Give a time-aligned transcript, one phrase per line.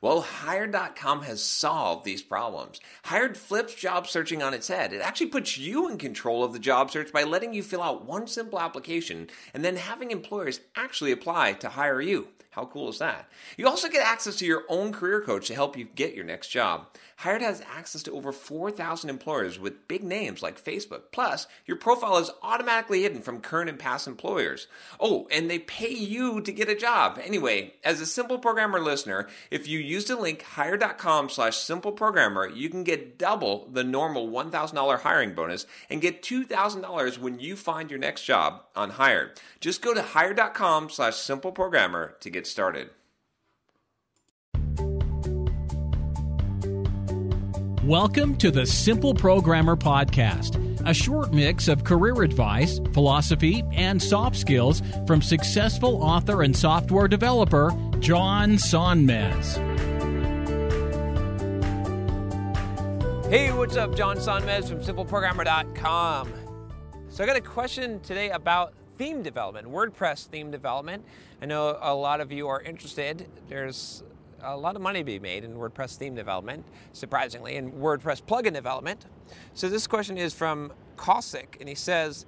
[0.00, 2.80] Well, Hired.com has solved these problems.
[3.04, 4.92] Hired flips job searching on its head.
[4.92, 8.06] It actually puts you in control of the job search by letting you fill out
[8.06, 12.28] one simple application and then having employers actually apply to hire you.
[12.50, 13.28] How cool is that?
[13.56, 16.48] You also get access to your own career coach to help you get your next
[16.48, 16.88] job.
[17.18, 21.02] Hired has access to over 4,000 employers with big names like Facebook.
[21.12, 24.66] Plus, your profile is automatically hidden from current and past employers.
[24.98, 27.20] Oh, and they pay you to get a job.
[27.22, 32.46] Anyway, as a Simple Programmer listener, if you use the link hired.com slash simple programmer,
[32.46, 37.90] you can get double the normal $1,000 hiring bonus and get $2,000 when you find
[37.90, 39.40] your next job on Hired.
[39.60, 42.90] Just go to hired.com slash simple programmer to get started.
[47.84, 54.36] Welcome to the Simple Programmer Podcast, a short mix of career advice, philosophy, and soft
[54.36, 57.70] skills from successful author and software developer
[58.00, 59.56] John Sonmez.
[63.28, 63.96] Hey, what's up?
[63.96, 66.32] John Sonmez from simpleprogrammer.com.
[67.10, 71.04] So I got a question today about theme development, WordPress theme development.
[71.42, 73.26] I know a lot of you are interested.
[73.48, 74.04] There's
[74.42, 78.54] a lot of money to be made in WordPress theme development, surprisingly, and WordPress plugin
[78.54, 79.06] development.
[79.54, 82.26] So this question is from Kosik, and he says,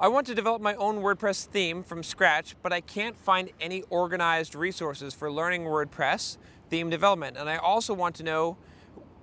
[0.00, 3.82] I want to develop my own WordPress theme from scratch, but I can't find any
[3.90, 6.36] organized resources for learning WordPress
[6.70, 7.36] theme development.
[7.36, 8.56] And I also want to know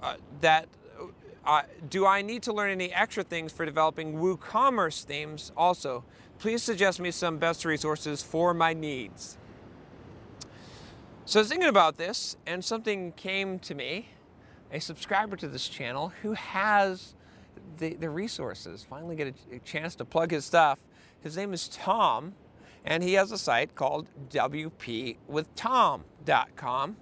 [0.03, 0.68] uh, that
[1.46, 6.03] uh, do I need to learn any extra things for developing WooCommerce themes also?
[6.40, 9.38] Please suggest me some best resources for my needs.
[11.24, 14.09] So I was thinking about this, and something came to me.
[14.74, 17.16] A subscriber to this channel who has
[17.78, 20.80] the, the resources, finally get a, a chance to plug his stuff.
[21.22, 22.34] His name is Tom,
[22.84, 26.98] and he has a site called WPWithTom.com.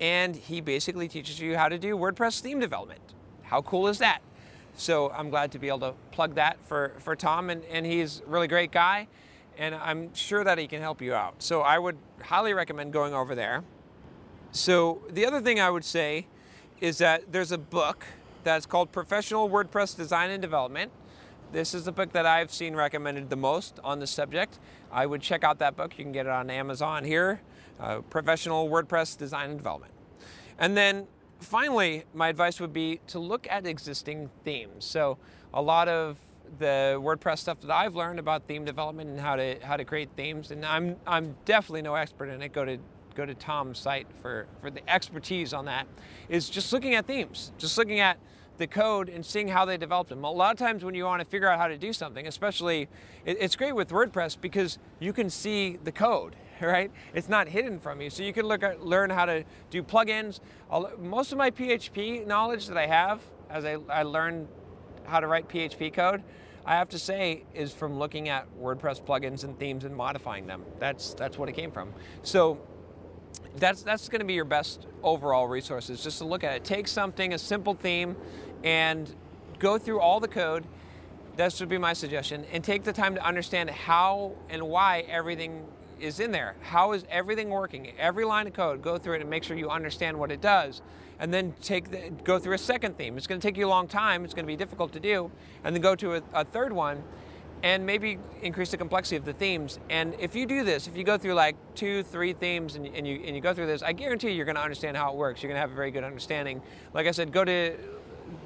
[0.00, 3.14] And he basically teaches you how to do WordPress theme development.
[3.42, 4.20] How cool is that?
[4.74, 8.20] So I'm glad to be able to plug that for, for Tom, and, and he's
[8.20, 9.08] a really great guy
[9.60, 11.42] and I'm sure that he can help you out.
[11.42, 13.62] So I would highly recommend going over there.
[14.52, 16.26] So the other thing I would say
[16.80, 18.06] is that there's a book
[18.44, 20.90] that's called Professional WordPress Design and Development.
[21.52, 24.58] This is the book that I've seen recommended the most on the subject.
[24.92, 25.98] I would check out that book.
[25.98, 27.40] You can get it on Amazon here,
[27.80, 29.92] uh, Professional WordPress Design and Development.
[30.58, 31.08] And then
[31.40, 34.84] finally, my advice would be to look at existing themes.
[34.84, 35.18] So
[35.52, 36.18] a lot of
[36.58, 40.10] the WordPress stuff that I've learned about theme development and how to how to create
[40.16, 40.50] themes.
[40.50, 42.52] And I'm I'm definitely no expert in it.
[42.52, 42.78] Go to
[43.20, 45.86] go to Tom's site for for the expertise on that.
[46.28, 48.18] Is just looking at themes, just looking at
[48.56, 50.22] the code and seeing how they developed them.
[50.24, 52.88] A lot of times when you want to figure out how to do something, especially
[53.24, 56.36] it, it's great with WordPress because you can see the code.
[56.62, 59.82] Right, it's not hidden from you, so you can look at learn how to do
[59.82, 60.40] plugins.
[60.70, 64.46] I'll, most of my PHP knowledge that I have, as I, I learned
[65.06, 66.22] how to write PHP code,
[66.66, 70.64] I have to say, is from looking at WordPress plugins and themes and modifying them.
[70.78, 71.92] That's that's what it came from.
[72.22, 72.60] So
[73.56, 76.02] that's that's going to be your best overall resources.
[76.02, 76.64] Just to look at it.
[76.64, 78.16] Take something, a simple theme,
[78.64, 79.12] and
[79.58, 80.64] go through all the code.
[81.36, 82.44] That should be my suggestion.
[82.52, 85.64] And take the time to understand how and why everything
[85.98, 86.54] is in there.
[86.60, 87.92] How is everything working?
[87.98, 90.82] Every line of code, go through it and make sure you understand what it does
[91.20, 93.16] and then take the, go through a second theme.
[93.16, 94.24] It's going to take you a long time.
[94.24, 95.30] It's going to be difficult to do,
[95.62, 97.04] and then go to a, a third one,
[97.62, 99.78] and maybe increase the complexity of the themes.
[99.90, 103.06] And if you do this, if you go through like two, three themes, and, and
[103.06, 105.42] you and you go through this, I guarantee you're going to understand how it works.
[105.42, 106.62] You're going to have a very good understanding.
[106.94, 107.76] Like I said, go to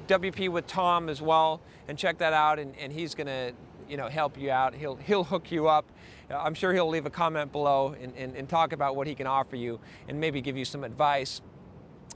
[0.07, 3.53] WP with Tom as well and check that out, and, and he's going to
[3.89, 4.73] you know help you out.
[4.73, 5.85] He'll he'll hook you up.
[6.29, 9.27] I'm sure he'll leave a comment below and, and, and talk about what he can
[9.27, 11.39] offer you and maybe give you some advice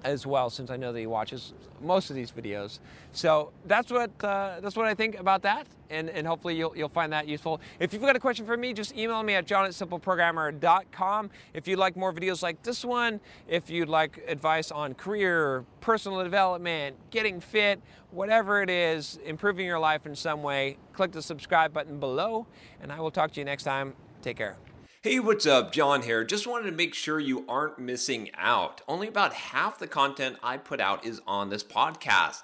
[0.04, 2.80] as well, since I know that he watches most of these videos.
[3.12, 6.90] So that's what uh, that's what I think about that, and, and hopefully you'll, you'll
[6.90, 7.60] find that useful.
[7.80, 11.30] If you've got a question for me, just email me at john at simpleprogrammer.com.
[11.54, 16.24] If you'd like more videos like this one, if you'd like advice on career, personal
[16.24, 17.82] development, getting fit,
[18.12, 22.46] whatever it is, improving your life in some way, click the subscribe button below,
[22.82, 23.94] and I will talk to you next time.
[24.22, 24.69] Take care.
[25.02, 25.72] Hey, what's up?
[25.72, 26.26] John here.
[26.26, 28.82] Just wanted to make sure you aren't missing out.
[28.86, 32.44] Only about half the content I put out is on this podcast.